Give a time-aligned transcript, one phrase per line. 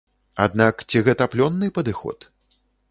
[0.45, 2.31] Аднак ці гэта плённы падыход?